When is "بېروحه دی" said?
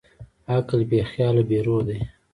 1.49-1.97